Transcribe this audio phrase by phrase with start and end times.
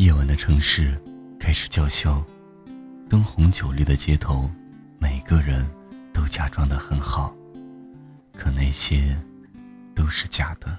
[0.00, 0.98] 夜晚的城市
[1.38, 2.24] 开始叫嚣，
[3.06, 4.48] 灯红酒绿的街头，
[4.98, 5.68] 每个人
[6.10, 7.34] 都假装的很好，
[8.34, 9.14] 可那些
[9.94, 10.74] 都是假的。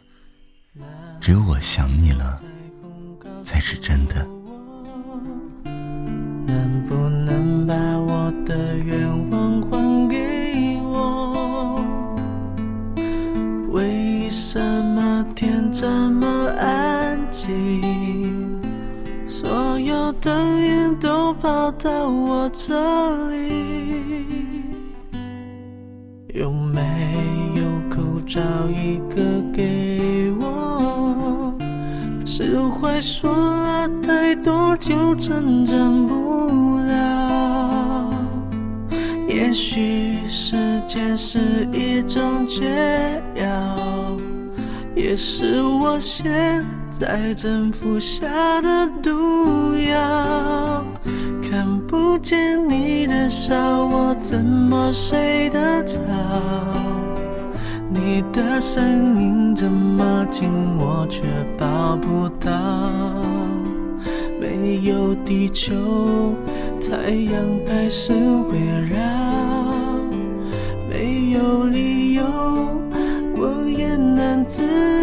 [1.20, 2.42] 只有我想你了，
[3.44, 4.26] 才是真的。
[5.64, 11.80] 能不能把我的愿望还给我？
[13.70, 14.60] 为什
[14.96, 16.28] 么天这么
[16.58, 18.21] 安静？
[20.22, 24.66] 所有灯影都跑到我这里，
[26.36, 26.80] 有没
[27.56, 28.40] 有口罩
[28.70, 31.56] 一个给我？
[32.24, 38.14] 释怀说了太多就成长不了。
[39.28, 44.16] 也许时间是一种解药，
[44.96, 50.84] 也是我现在正服下的毒药。
[51.42, 55.98] 看不见你的笑，我怎么睡得着？
[57.90, 58.82] 你的声
[59.20, 61.24] 音这么近，我却
[61.58, 62.50] 抱不到。
[64.40, 65.74] 没有地球，
[66.80, 67.34] 太阳
[67.68, 68.98] 还是围绕。
[70.90, 72.24] 没有理由，
[73.36, 74.62] 我也能自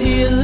[0.00, 0.39] 说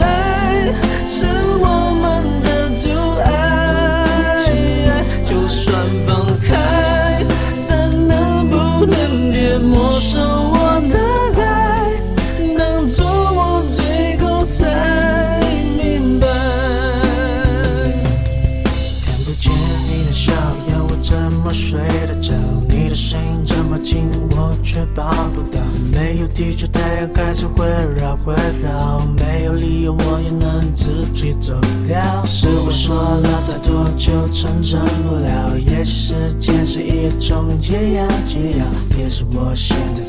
[24.76, 25.58] 却抱不到。
[25.90, 27.66] 没有地球，太阳还是会
[27.96, 29.00] 绕会绕。
[29.16, 31.98] 没有理由，我也能自己走掉。
[32.26, 34.78] 是我说了太多就成真
[35.08, 35.58] 不了。
[35.58, 38.66] 也许时间是一种解药，解药
[38.98, 40.02] 也是我现在